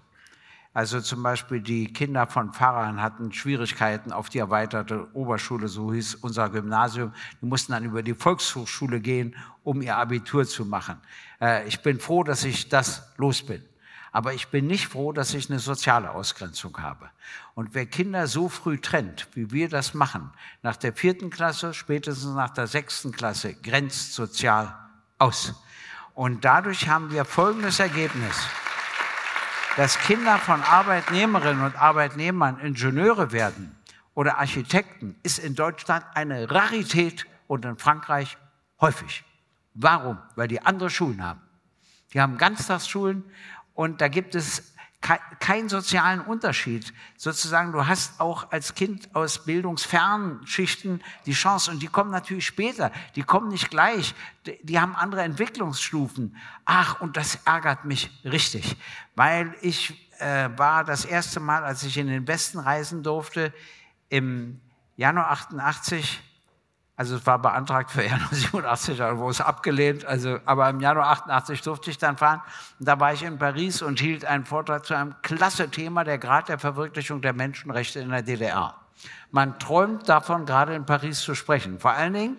[0.75, 6.15] Also zum Beispiel die Kinder von Pfarrern hatten Schwierigkeiten auf die erweiterte Oberschule, so hieß
[6.15, 7.13] unser Gymnasium.
[7.41, 10.97] Die mussten dann über die Volkshochschule gehen, um ihr Abitur zu machen.
[11.39, 13.63] Äh, ich bin froh, dass ich das los bin.
[14.11, 17.09] Aber ich bin nicht froh, dass ich eine soziale Ausgrenzung habe.
[17.53, 20.29] Und wer Kinder so früh trennt, wie wir das machen,
[20.61, 24.75] nach der vierten Klasse, spätestens nach der sechsten Klasse, grenzt sozial
[25.19, 25.53] aus.
[26.15, 28.49] Und dadurch haben wir folgendes Ergebnis
[29.75, 33.75] dass Kinder von Arbeitnehmerinnen und Arbeitnehmern Ingenieure werden
[34.13, 38.37] oder Architekten, ist in Deutschland eine Rarität und in Frankreich
[38.79, 39.25] häufig.
[39.73, 40.17] Warum?
[40.35, 41.41] Weil die andere Schulen haben.
[42.13, 43.25] Die haben Ganztagsschulen
[43.73, 44.74] und da gibt es
[45.39, 46.93] keinen sozialen Unterschied.
[47.15, 52.45] Sozusagen, du hast auch als Kind aus bildungsfernen Schichten die Chance und die kommen natürlich
[52.47, 54.15] später, die kommen nicht gleich,
[54.63, 56.35] die haben andere Entwicklungsstufen.
[56.65, 58.77] Ach, und das ärgert mich richtig,
[59.15, 63.53] weil ich äh, war das erste Mal, als ich in den Westen reisen durfte,
[64.09, 64.59] im
[64.97, 66.21] Januar 88
[66.97, 70.05] also es war beantragt für Januar 87, aber wurde es abgelehnt.
[70.05, 72.41] Also, aber im Januar 88 durfte ich dann fahren.
[72.79, 76.47] Da war ich in Paris und hielt einen Vortrag zu einem klasse Thema, der Grad
[76.47, 78.75] der Verwirklichung der Menschenrechte in der DDR.
[79.31, 81.79] Man träumt davon, gerade in Paris zu sprechen.
[81.79, 82.37] Vor allen Dingen,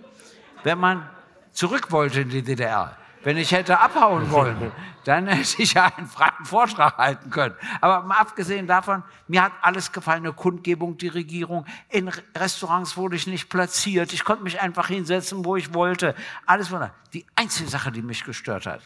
[0.63, 1.07] wenn man
[1.53, 2.97] zurück wollte in die DDR.
[3.27, 4.71] Wenn ich hätte abhauen wollen,
[5.03, 7.57] dann hätte ich ja einen freien Vortrag halten können.
[7.81, 11.67] Aber mal abgesehen davon, mir hat alles gefallen, eine Kundgebung, die Regierung.
[11.89, 14.13] In Restaurants wurde ich nicht platziert.
[14.13, 16.15] Ich konnte mich einfach hinsetzen, wo ich wollte.
[16.47, 16.95] Alles wunderbar.
[17.15, 18.81] Die einzige Sache, die mich gestört hat,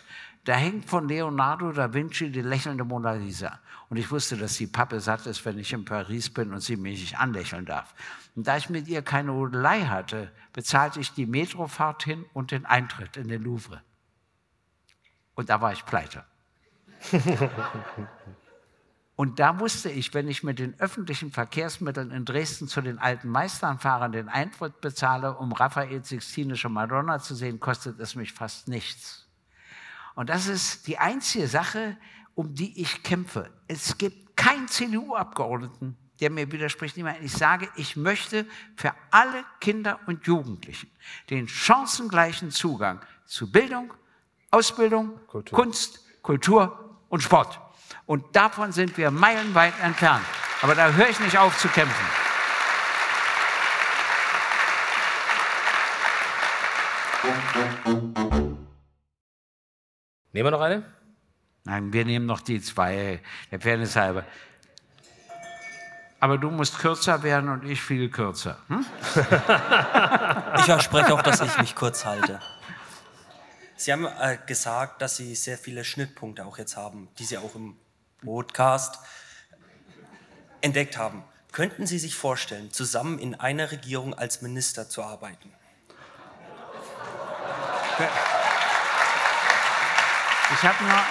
[0.44, 3.58] da hängt von Leonardo da Vinci die lächelnde Mona Lisa.
[3.90, 6.78] Und ich wusste, dass die Pappe satt ist, wenn ich in Paris bin und sie
[6.78, 7.94] mich nicht anlächeln darf.
[8.34, 12.64] Und da ich mit ihr keine Hodelei hatte, bezahlte ich die Metrofahrt hin und den
[12.64, 13.82] Eintritt in den Louvre.
[15.40, 16.22] Und da war ich pleite.
[19.16, 23.30] Und da wusste ich, wenn ich mit den öffentlichen Verkehrsmitteln in Dresden zu den alten
[23.30, 28.68] Meistern fahre, den Eintritt bezahle, um Raphael Sixtinische Madonna zu sehen, kostet es mich fast
[28.68, 29.30] nichts.
[30.14, 31.96] Und das ist die einzige Sache,
[32.34, 33.48] um die ich kämpfe.
[33.66, 36.98] Es gibt keinen CDU-Abgeordneten, der mir widerspricht.
[37.22, 38.44] Ich sage, ich möchte
[38.76, 40.90] für alle Kinder und Jugendlichen
[41.30, 43.94] den chancengleichen Zugang zu Bildung,
[44.50, 45.56] Ausbildung, Kultur.
[45.56, 47.60] Kunst, Kultur und Sport.
[48.06, 50.24] Und davon sind wir meilenweit entfernt.
[50.62, 52.06] Aber da höre ich nicht auf zu kämpfen.
[60.32, 60.84] Nehmen wir noch eine?
[61.64, 64.24] Nein, wir nehmen noch die zwei, der Fairness halber.
[66.18, 68.58] Aber du musst kürzer werden und ich viel kürzer.
[68.68, 68.84] Hm?
[70.56, 72.40] ich verspreche auch, dass ich mich kurz halte.
[73.80, 77.54] Sie haben äh, gesagt, dass Sie sehr viele Schnittpunkte auch jetzt haben, die Sie auch
[77.54, 77.78] im
[78.22, 78.98] Podcast
[80.60, 81.24] entdeckt haben.
[81.50, 85.50] Könnten Sie sich vorstellen, zusammen in einer Regierung als Minister zu arbeiten?
[90.52, 91.02] Ich habe nur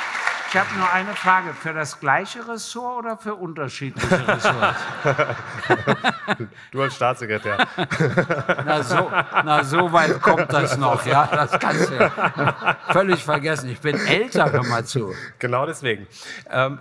[0.50, 1.54] ich habe nur eine Frage.
[1.54, 4.80] Für das gleiche Ressort oder für unterschiedliche Ressorts?
[6.72, 7.68] du als Staatssekretär.
[8.66, 9.12] Na so,
[9.44, 11.06] na, so weit kommt das noch.
[11.06, 13.70] Ja, das kannst du ja völlig vergessen.
[13.70, 15.14] Ich bin älter, hör mal zu.
[15.38, 16.08] Genau deswegen.
[16.50, 16.80] Ähm.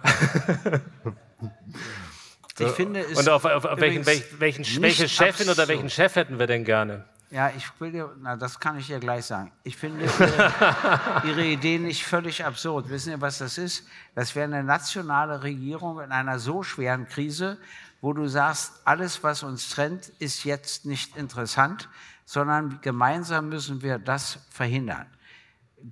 [2.58, 6.46] Ich finde, Und auf, auf, auf welchen, welchen, welche Chefin oder welchen Chef hätten wir
[6.46, 7.04] denn gerne?
[7.30, 9.52] Ja, ich will dir, na, das kann ich dir gleich sagen.
[9.62, 12.88] Ich finde ihre, ihre Idee nicht völlig absurd.
[12.88, 13.86] Wissen Sie, was das ist?
[14.14, 17.58] Das wäre eine nationale Regierung in einer so schweren Krise,
[18.00, 21.88] wo du sagst, alles, was uns trennt, ist jetzt nicht interessant,
[22.24, 25.06] sondern gemeinsam müssen wir das verhindern.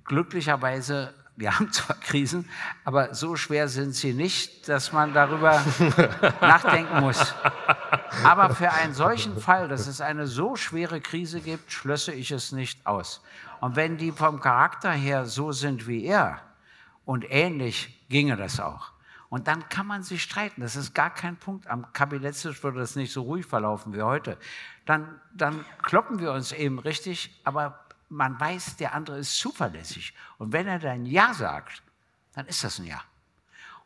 [0.05, 2.49] Glücklicherweise wir haben zwar Krisen,
[2.83, 5.63] aber so schwer sind sie nicht, dass man darüber
[6.41, 7.35] nachdenken muss.
[8.23, 12.51] Aber für einen solchen Fall, dass es eine so schwere Krise gibt, schlösse ich es
[12.51, 13.21] nicht aus.
[13.59, 16.41] Und wenn die vom Charakter her so sind wie er
[17.05, 18.91] und ähnlich, ginge das auch.
[19.29, 20.61] Und dann kann man sich streiten.
[20.61, 21.67] Das ist gar kein Punkt.
[21.67, 24.37] Am Kabinettstisch würde das nicht so ruhig verlaufen wie heute.
[24.85, 30.13] Dann, dann kloppen wir uns eben richtig, aber man weiß, der andere ist zuverlässig.
[30.37, 31.83] Und wenn er dann Ja sagt,
[32.33, 33.01] dann ist das ein Ja.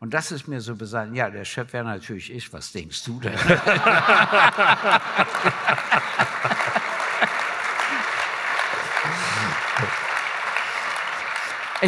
[0.02, 1.16] Und das ist mir so besonders.
[1.16, 2.52] Ja, der Chef wäre natürlich ich.
[2.52, 3.34] Was denkst du denn?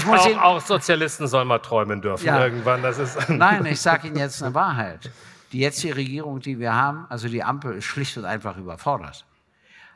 [0.07, 2.43] Auch, Ihnen, auch Sozialisten sollen mal träumen dürfen ja.
[2.43, 2.81] irgendwann.
[2.81, 5.11] Das ist Nein, ich sage Ihnen jetzt eine Wahrheit.
[5.51, 9.23] Die jetzige Regierung, die wir haben, also die Ampel, ist schlicht und einfach überfordert.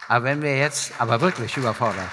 [0.08, 2.10] Aber wenn wir jetzt, aber wirklich überfordert,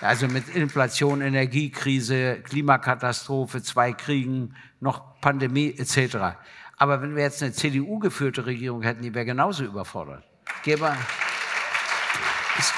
[0.00, 6.36] also mit Inflation, Energiekrise, Klimakatastrophe, zwei Kriegen, noch Pandemie etc.
[6.76, 10.24] Aber wenn wir jetzt eine CDU-geführte Regierung hätten, die wäre genauso überfordert.
[10.62, 10.94] Gäbe,
[12.58, 12.72] es,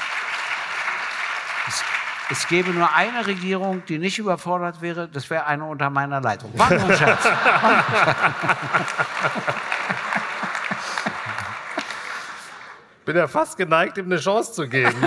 [1.67, 1.83] es,
[2.29, 6.51] es gäbe nur eine Regierung, die nicht überfordert wäre, das wäre eine unter meiner Leitung.
[6.57, 7.23] War nur ein Scherz.
[13.07, 14.93] Bin ja fast geneigt, ihm eine Chance zu geben.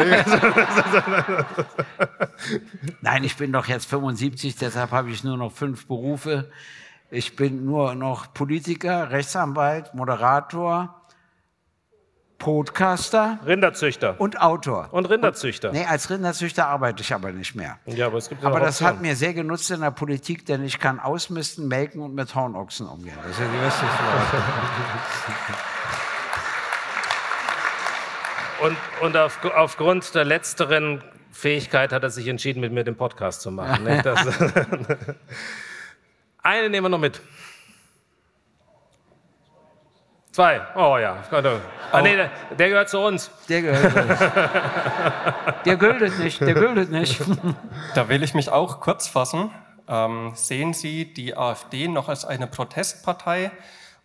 [3.03, 6.51] Nein, ich bin doch jetzt 75, deshalb habe ich nur noch fünf Berufe.
[7.11, 11.03] Ich bin nur noch Politiker, Rechtsanwalt, Moderator,
[12.39, 13.39] Podcaster.
[13.45, 14.19] Rinderzüchter.
[14.19, 14.89] Und Autor.
[14.93, 15.69] Und Rinderzüchter.
[15.69, 17.79] Und, nee, als Rinderzüchter arbeite ich aber nicht mehr.
[17.85, 20.79] Ja, aber es gibt aber das hat mir sehr genutzt in der Politik, denn ich
[20.79, 23.19] kann ausmisten, melken und mit Hornochsen umgehen.
[23.23, 25.55] Das ist ja die wichtigste
[28.63, 33.41] Und, und auf, aufgrund der letzteren Fähigkeit hat er sich entschieden, mit mir den Podcast
[33.41, 33.85] zu machen.
[33.85, 34.01] Ne?
[34.03, 34.27] Das,
[36.43, 37.21] eine nehmen wir noch mit.
[40.33, 40.61] Zwei.
[40.77, 41.25] Oh ja.
[41.91, 43.31] Ah, nee, der, der, gehört zu uns.
[43.49, 44.19] Der gehört zu uns.
[45.65, 46.41] der gültet nicht.
[46.41, 47.21] Der gültet nicht.
[47.95, 49.51] Da will ich mich auch kurz fassen.
[49.89, 53.51] Ähm, sehen Sie die AfD noch als eine Protestpartei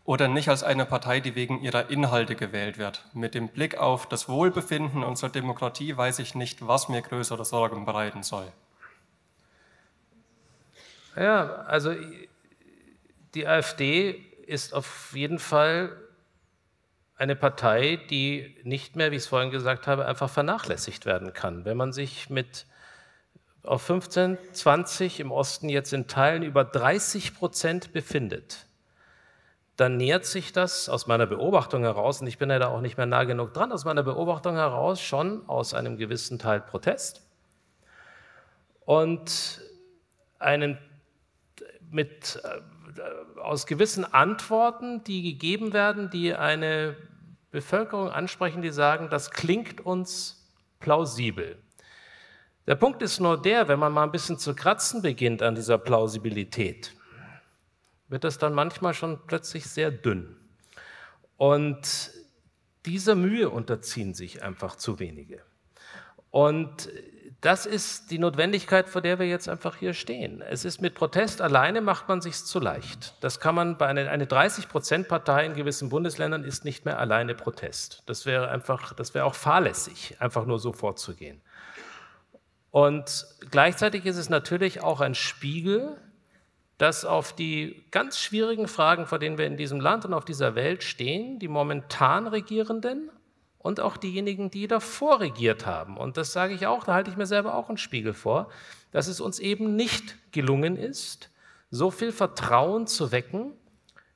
[0.06, 3.04] oder nicht als eine Partei, die wegen ihrer Inhalte gewählt wird.
[3.14, 7.86] Mit dem Blick auf das Wohlbefinden unserer Demokratie weiß ich nicht, was mir größere Sorgen
[7.86, 8.52] bereiten soll.
[11.16, 11.96] Ja, also
[13.34, 14.12] die AfD
[14.46, 15.96] ist auf jeden Fall
[17.18, 21.66] eine Partei, die nicht mehr, wie ich es vorhin gesagt habe, einfach vernachlässigt werden kann.
[21.66, 22.68] Wenn man sich mit
[23.64, 28.68] auf 15, 20 im Osten jetzt in Teilen über 30 Prozent befindet,
[29.78, 32.98] dann nähert sich das aus meiner Beobachtung heraus, und ich bin ja da auch nicht
[32.98, 37.28] mehr nah genug dran, aus meiner Beobachtung heraus schon aus einem gewissen Teil Protest
[38.86, 39.62] und
[40.40, 40.78] einen
[41.92, 46.96] mit, äh, aus gewissen Antworten, die gegeben werden, die eine
[47.52, 50.46] Bevölkerung ansprechen, die sagen, das klingt uns
[50.80, 51.58] plausibel.
[52.68, 55.78] Der Punkt ist nur der, wenn man mal ein bisschen zu kratzen beginnt an dieser
[55.78, 56.96] Plausibilität,
[58.08, 60.36] wird das dann manchmal schon plötzlich sehr dünn.
[61.38, 62.12] Und
[62.86, 65.42] dieser Mühe unterziehen sich einfach zu wenige.
[66.30, 66.90] Und
[67.42, 70.42] das ist die Notwendigkeit, vor der wir jetzt einfach hier stehen.
[70.42, 73.16] Es ist mit Protest alleine macht man sich zu leicht.
[73.22, 77.00] Das kann man bei einer eine 30 Prozent Partei in gewissen Bundesländern ist nicht mehr
[77.00, 78.04] alleine Protest.
[78.08, 81.42] Das wäre einfach, das wäre auch fahrlässig, einfach nur so vorzugehen.
[82.72, 85.98] Und gleichzeitig ist es natürlich auch ein Spiegel
[86.78, 90.56] dass auf die ganz schwierigen Fragen, vor denen wir in diesem Land und auf dieser
[90.56, 93.10] Welt stehen, die momentan Regierenden
[93.58, 97.18] und auch diejenigen, die davor regiert haben, und das sage ich auch, da halte ich
[97.18, 98.50] mir selber auch einen Spiegel vor,
[98.92, 101.30] dass es uns eben nicht gelungen ist,
[101.72, 103.54] so viel Vertrauen zu wecken,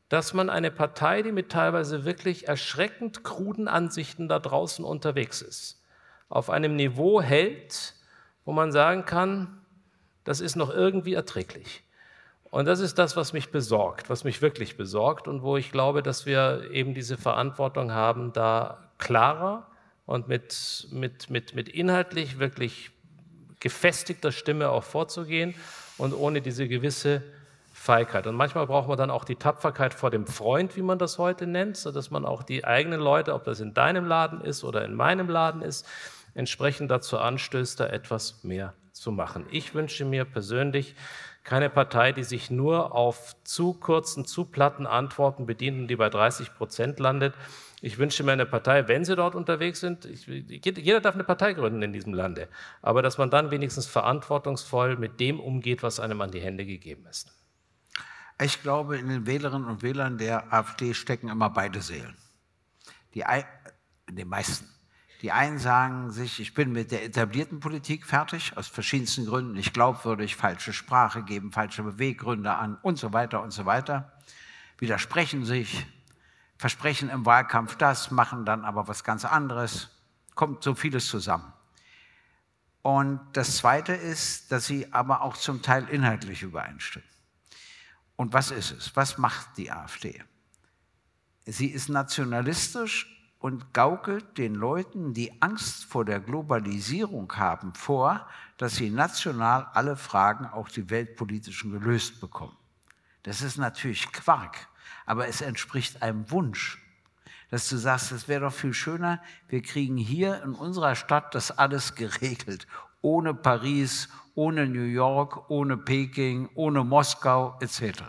[0.10, 5.84] dass man eine Partei, die mit teilweise wirklich erschreckend kruden Ansichten da draußen unterwegs ist,
[6.30, 7.96] auf einem Niveau hält,
[8.44, 9.62] wo man sagen kann,
[10.24, 11.84] das ist noch irgendwie erträglich.
[12.52, 16.02] Und das ist das, was mich besorgt, was mich wirklich besorgt und wo ich glaube,
[16.02, 19.68] dass wir eben diese Verantwortung haben, da klarer
[20.06, 22.92] und mit, mit, mit, mit inhaltlich wirklich
[23.60, 25.54] gefestigter Stimme auch vorzugehen
[25.98, 27.22] und ohne diese gewisse
[27.72, 28.26] Feigheit.
[28.26, 31.46] Und manchmal braucht man dann auch die Tapferkeit vor dem Freund, wie man das heute
[31.46, 34.96] nennt, sodass man auch die eigenen Leute, ob das in deinem Laden ist oder in
[34.96, 35.88] meinem Laden ist,
[36.34, 39.46] entsprechend dazu anstößt, da etwas mehr zu machen.
[39.52, 40.96] Ich wünsche mir persönlich,
[41.44, 46.10] keine Partei, die sich nur auf zu kurzen, zu platten Antworten bedient und die bei
[46.10, 47.34] 30 Prozent landet.
[47.82, 51.54] Ich wünsche mir eine Partei, wenn sie dort unterwegs sind, ich, jeder darf eine Partei
[51.54, 52.50] gründen in diesem Lande,
[52.82, 57.08] aber dass man dann wenigstens verantwortungsvoll mit dem umgeht, was einem an die Hände gegeben
[57.08, 57.32] ist.
[58.42, 62.18] Ich glaube, in den Wählerinnen und Wählern der AfD stecken immer beide Seelen.
[63.14, 63.24] Die,
[64.08, 64.68] in den meisten.
[65.22, 69.74] Die einen sagen sich, ich bin mit der etablierten Politik fertig, aus verschiedensten Gründen, nicht
[69.74, 74.14] glaubwürdig, falsche Sprache, geben falsche Beweggründe an und so weiter und so weiter.
[74.78, 75.86] widersprechen sich,
[76.58, 79.90] versprechen im Wahlkampf das, machen dann aber was ganz anderes.
[80.36, 81.52] Kommt so vieles zusammen.
[82.82, 87.08] Und das Zweite ist, dass sie aber auch zum Teil inhaltlich übereinstimmen.
[88.16, 88.96] Und was ist es?
[88.96, 90.24] Was macht die AfD?
[91.46, 98.76] Sie ist nationalistisch und gaukelt den Leuten, die Angst vor der Globalisierung haben, vor, dass
[98.76, 102.58] sie national alle Fragen, auch die weltpolitischen, gelöst bekommen.
[103.24, 104.68] Das ist natürlich Quark,
[105.06, 106.84] aber es entspricht einem Wunsch,
[107.50, 111.58] dass du sagst, es wäre doch viel schöner, wir kriegen hier in unserer Stadt das
[111.58, 112.68] alles geregelt,
[113.02, 118.04] ohne Paris, ohne New York, ohne Peking, ohne Moskau etc.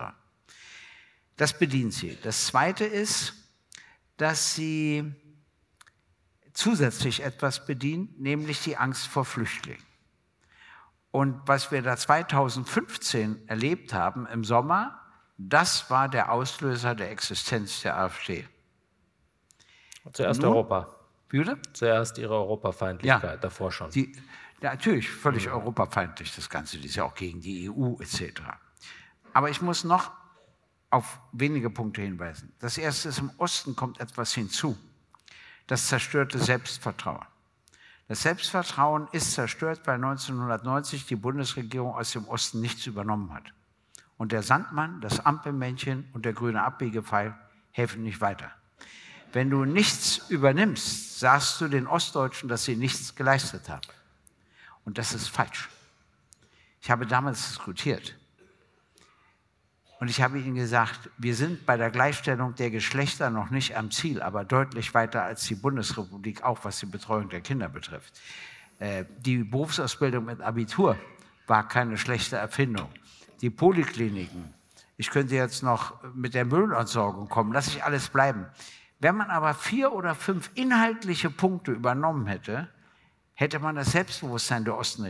[1.37, 2.19] Das bedient sie.
[2.23, 3.40] Das Zweite ist,
[4.21, 5.15] dass sie
[6.53, 9.83] zusätzlich etwas bedient, nämlich die Angst vor Flüchtlingen.
[11.11, 15.01] Und was wir da 2015 erlebt haben im Sommer,
[15.39, 18.47] das war der Auslöser der Existenz der AfD.
[20.13, 20.95] Zuerst Nun, Europa.
[21.31, 23.91] Wie Zuerst ihre Europafeindlichkeit, ja, davor schon.
[23.91, 24.13] Die,
[24.61, 25.55] ja, natürlich, völlig mhm.
[25.55, 28.43] europafeindlich das Ganze, die ist ja auch gegen die EU etc.
[29.33, 30.13] Aber ich muss noch
[30.91, 32.53] auf wenige Punkte hinweisen.
[32.59, 34.77] Das erste ist, im Osten kommt etwas hinzu.
[35.67, 37.25] Das zerstörte Selbstvertrauen.
[38.09, 43.55] Das Selbstvertrauen ist zerstört, weil 1990 die Bundesregierung aus dem Osten nichts übernommen hat.
[44.17, 47.39] Und der Sandmann, das Ampelmännchen und der grüne Abbiegepfeil
[47.71, 48.51] helfen nicht weiter.
[49.33, 53.87] Wenn du nichts übernimmst, sagst du den Ostdeutschen, dass sie nichts geleistet haben.
[54.85, 55.69] Und das ist falsch.
[56.83, 58.17] Ich habe damals diskutiert.
[60.01, 63.91] Und ich habe ihnen gesagt, wir sind bei der Gleichstellung der Geschlechter noch nicht am
[63.91, 68.19] Ziel, aber deutlich weiter als die Bundesrepublik, auch was die Betreuung der Kinder betrifft.
[68.79, 70.97] Äh, die Berufsausbildung mit Abitur
[71.47, 72.89] war keine schlechte Erfindung.
[73.43, 74.55] Die Polikliniken,
[74.97, 78.47] ich könnte jetzt noch mit der Müllentsorgung kommen, lasse ich alles bleiben.
[79.01, 82.69] Wenn man aber vier oder fünf inhaltliche Punkte übernommen hätte,
[83.35, 85.05] hätte man das Selbstbewusstsein der Osten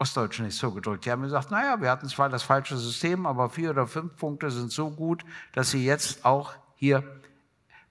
[0.00, 1.04] Ostdeutschen nicht so gedrückt.
[1.04, 4.50] Die haben gesagt, naja, wir hatten zwar das falsche System, aber vier oder fünf Punkte
[4.50, 7.04] sind so gut, dass sie jetzt auch hier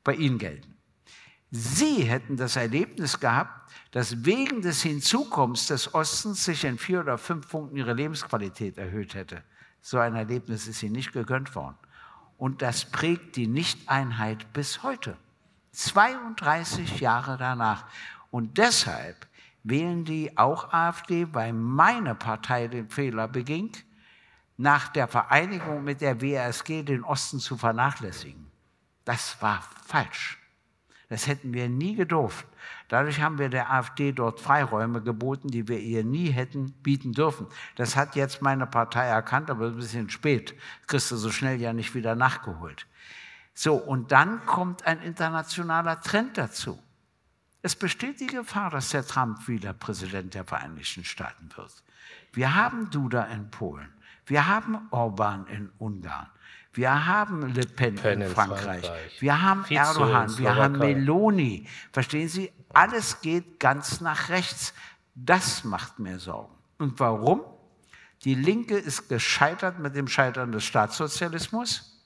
[0.04, 0.76] bei Ihnen gelten.
[1.52, 7.18] Sie hätten das Erlebnis gehabt, dass wegen des Hinzukommens des Ostens sich in vier oder
[7.18, 9.44] fünf Punkten ihre Lebensqualität erhöht hätte.
[9.82, 11.78] So ein Erlebnis ist ihnen nicht gegönnt worden.
[12.38, 15.18] Und das prägt die Nichteinheit bis heute.
[15.72, 17.86] 32 Jahre danach.
[18.32, 19.28] Und deshalb
[19.64, 23.72] wählen die auch AfD, weil meine Partei den Fehler beging,
[24.58, 28.52] nach der Vereinigung mit der WASG den Osten zu vernachlässigen.
[29.06, 30.38] Das war falsch.
[31.08, 32.46] Das hätten wir nie gedurft.
[32.88, 37.48] Dadurch haben wir der AfD dort Freiräume geboten, die wir ihr nie hätten bieten dürfen.
[37.76, 40.52] Das hat jetzt meine Partei erkannt, aber ein bisschen spät.
[40.52, 42.86] Das kriegst du so schnell ja nicht wieder nachgeholt.
[43.56, 46.80] So, und dann kommt ein internationaler Trend dazu.
[47.62, 51.84] Es besteht die Gefahr, dass der Trump wieder Präsident der Vereinigten Staaten wird.
[52.32, 53.92] Wir haben Duda in Polen.
[54.26, 56.30] Wir haben Orban in Ungarn.
[56.74, 58.86] Wir haben Le Pen, Pen in, Frankreich.
[58.86, 59.22] Frankreich.
[59.22, 60.38] Wir haben Fico Erdogan.
[60.38, 61.68] Wir haben Meloni.
[61.92, 62.52] Verstehen Sie?
[62.74, 64.74] Alles geht ganz nach rechts.
[65.16, 66.54] Das macht mir Sorgen.
[66.78, 67.42] Und warum?
[68.24, 72.06] Die Linke ist gescheitert mit dem Scheitern des Staatssozialismus.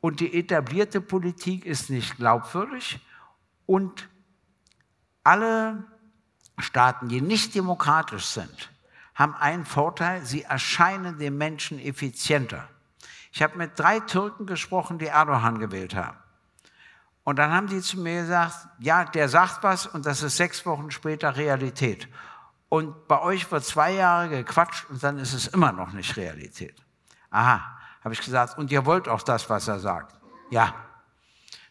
[0.00, 3.00] Und die etablierte Politik ist nicht glaubwürdig.
[3.64, 4.08] Und
[5.24, 5.84] alle
[6.58, 8.70] Staaten, die nicht demokratisch sind,
[9.14, 12.68] haben einen Vorteil, sie erscheinen den Menschen effizienter.
[13.32, 16.16] Ich habe mit drei Türken gesprochen, die Erdogan gewählt haben.
[17.24, 20.64] Und dann haben die zu mir gesagt, ja, der sagt was und das ist sechs
[20.66, 22.08] Wochen später Realität.
[22.68, 26.76] Und bei euch wird zwei Jahre gequatscht und dann ist es immer noch nicht Realität.
[27.30, 27.62] Aha,
[28.02, 30.14] habe ich gesagt, und ihr wollt auch das, was er sagt.
[30.50, 30.74] Ja,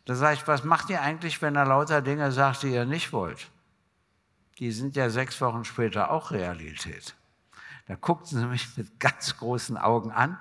[0.06, 3.14] da sage ich, was macht ihr eigentlich, wenn er lauter Dinge sagt, die ihr nicht
[3.14, 3.50] wollt?
[4.60, 7.16] Die sind ja sechs Wochen später auch Realität.
[7.88, 10.38] Da guckten sie mich mit ganz großen Augen an.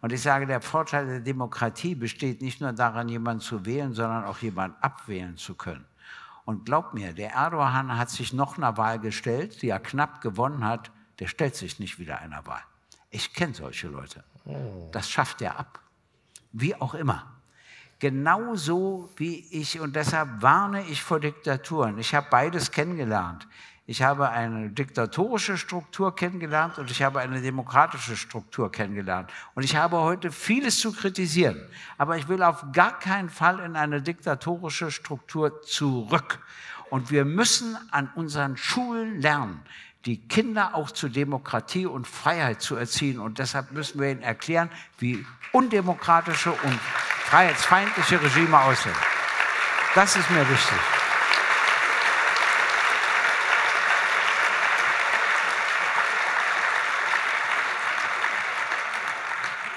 [0.00, 4.24] Und ich sage, der Vorteil der Demokratie besteht nicht nur daran, jemanden zu wählen, sondern
[4.24, 5.84] auch jemanden abwählen zu können.
[6.44, 10.64] Und glaub mir, der Erdogan hat sich noch einer Wahl gestellt, die er knapp gewonnen
[10.64, 10.92] hat.
[11.18, 12.62] Der stellt sich nicht wieder einer Wahl.
[13.10, 14.22] Ich kenne solche Leute.
[14.44, 14.88] Oh.
[14.92, 15.80] Das schafft er ab.
[16.52, 17.35] Wie auch immer.
[17.98, 21.98] Genauso wie ich, und deshalb warne ich vor Diktaturen.
[21.98, 23.46] Ich habe beides kennengelernt.
[23.88, 29.30] Ich habe eine diktatorische Struktur kennengelernt und ich habe eine demokratische Struktur kennengelernt.
[29.54, 31.60] Und ich habe heute vieles zu kritisieren.
[31.96, 36.40] Aber ich will auf gar keinen Fall in eine diktatorische Struktur zurück.
[36.90, 39.62] Und wir müssen an unseren Schulen lernen,
[40.04, 43.20] die Kinder auch zu Demokratie und Freiheit zu erziehen.
[43.20, 44.68] Und deshalb müssen wir ihnen erklären,
[44.98, 46.78] wie undemokratische und
[47.26, 48.94] freiheitsfeindliche Regime aushält.
[49.94, 50.78] Das ist mir wichtig.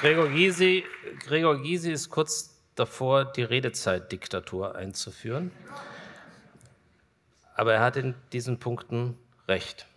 [0.02, 0.86] Gregor Gysi,
[1.26, 5.52] Gregor Gysi ist kurz davor, die Redezeitdiktatur einzuführen.
[7.56, 9.88] Aber er hat in diesen Punkten recht.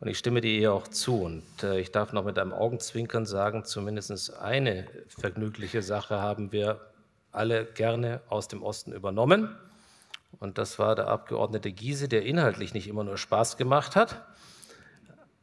[0.00, 1.22] Und ich stimme dir hier auch zu.
[1.22, 6.80] Und äh, ich darf noch mit einem Augenzwinkern sagen, zumindest eine vergnügliche Sache haben wir
[7.32, 9.54] alle gerne aus dem Osten übernommen.
[10.38, 14.22] Und das war der Abgeordnete Giese, der inhaltlich nicht immer nur Spaß gemacht hat,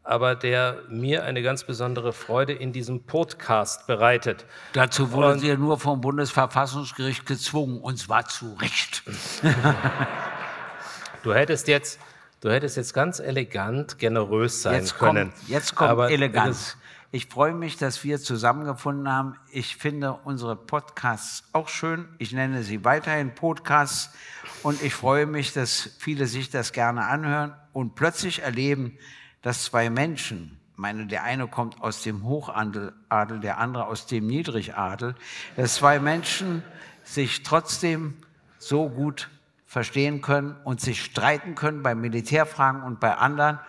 [0.03, 4.45] aber der mir eine ganz besondere Freude in diesem Podcast bereitet.
[4.73, 9.03] Dazu wurden Sie ja nur vom Bundesverfassungsgericht gezwungen, und zwar zu Recht.
[11.23, 11.99] du hättest jetzt,
[12.41, 15.31] du hättest jetzt ganz elegant generös sein jetzt können.
[15.31, 16.77] Kommt, jetzt kommt aber Eleganz.
[17.09, 19.35] Ich freue mich, dass wir zusammengefunden haben.
[19.49, 22.05] Ich finde unsere Podcasts auch schön.
[22.17, 24.13] Ich nenne sie weiterhin Podcasts.
[24.61, 28.97] Und ich freue mich, dass viele sich das gerne anhören und plötzlich erleben,
[29.41, 35.15] dass zwei Menschen, meine, der eine kommt aus dem Hochadel, der andere aus dem Niedrigadel,
[35.55, 36.61] dass zwei Menschen
[37.03, 38.15] sich trotzdem
[38.59, 39.29] so gut
[39.77, 43.59] verstehen können und sich streiten können bei Militärfragen und bei anderen,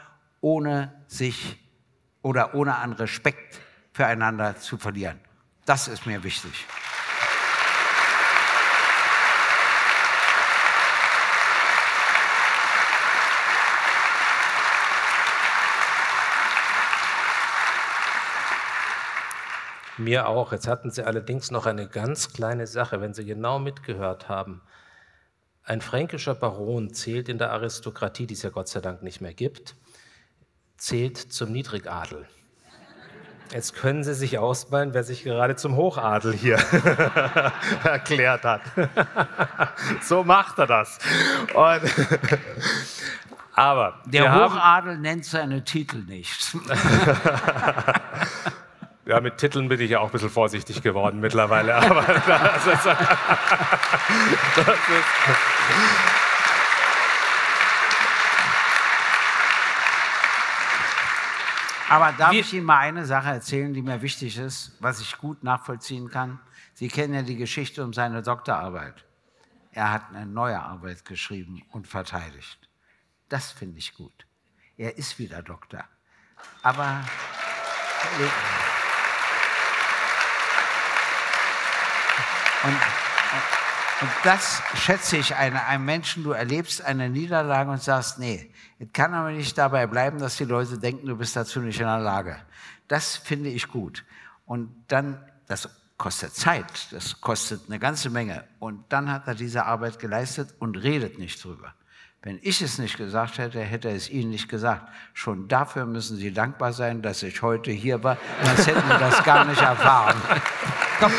[0.41, 1.63] ohne sich
[2.23, 3.61] oder ohne an Respekt
[3.93, 5.21] füreinander zu verlieren.
[5.67, 6.65] Das ist mir wichtig.
[19.99, 20.53] Mir auch.
[20.53, 24.63] Jetzt hatten Sie allerdings noch eine ganz kleine Sache, wenn Sie genau mitgehört haben.
[25.69, 29.35] Ein fränkischer Baron zählt in der Aristokratie, die es ja Gott sei Dank nicht mehr
[29.35, 29.77] gibt,
[30.79, 32.27] zählt zum Niedrigadel.
[33.53, 36.57] Jetzt können Sie sich ausmalen, wer sich gerade zum Hochadel hier
[37.85, 38.63] erklärt hat.
[40.01, 41.01] so macht er das.
[41.53, 41.83] Und
[43.53, 46.57] aber der Hochadel nennt seine Titel nicht.
[49.09, 51.75] Ja, mit Titeln bin ich ja auch ein bisschen vorsichtig geworden mittlerweile.
[51.83, 55.09] Aber das ist, das ist
[61.89, 65.43] Aber darf ich Ihnen mal eine Sache erzählen, die mir wichtig ist, was ich gut
[65.43, 66.39] nachvollziehen kann?
[66.75, 69.07] Sie kennen ja die Geschichte um seine Doktorarbeit.
[69.73, 72.69] Er hat eine neue Arbeit geschrieben und verteidigt.
[73.31, 74.27] Das finde ich gut.
[74.77, 75.85] Er ist wieder Doktor.
[76.63, 77.03] Aber
[82.65, 82.73] Und,
[84.01, 88.89] und das schätze ich einem, einem Menschen, du erlebst eine Niederlage und sagst, nee, es
[88.93, 92.01] kann aber nicht dabei bleiben, dass die Leute denken, du bist dazu nicht in der
[92.01, 92.37] Lage.
[92.89, 94.05] Das finde ich gut.
[94.47, 98.45] Und dann, das kostet Zeit, das kostet eine ganze Menge.
[98.59, 101.75] Und dann hat er diese Arbeit geleistet und redet nicht drüber.
[102.23, 104.89] Wenn ich es nicht gesagt hätte, hätte er es Ihnen nicht gesagt.
[105.15, 109.23] Schon dafür müssen Sie dankbar sein, dass ich heute hier war, sonst hätten wir das
[109.23, 110.21] gar nicht erfahren.
[110.99, 111.13] Komm.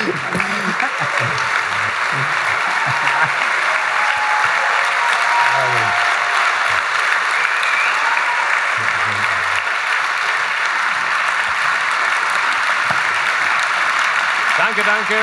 [14.57, 15.15] Danke, danke.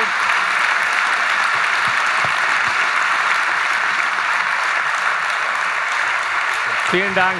[6.90, 7.36] Vielen Dank.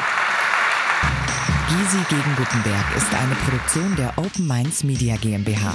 [1.68, 5.74] Gysi gegen Gutenberg ist eine Produktion der Open Minds Media GmbH.